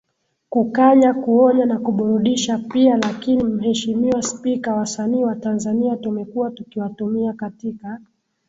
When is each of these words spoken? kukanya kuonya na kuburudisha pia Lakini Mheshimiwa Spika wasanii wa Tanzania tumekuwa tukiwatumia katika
kukanya 0.49 1.13
kuonya 1.13 1.65
na 1.65 1.77
kuburudisha 1.79 2.57
pia 2.57 2.97
Lakini 2.97 3.43
Mheshimiwa 3.43 4.21
Spika 4.21 4.75
wasanii 4.75 5.23
wa 5.23 5.35
Tanzania 5.35 5.95
tumekuwa 5.97 6.51
tukiwatumia 6.51 7.33
katika 7.33 7.99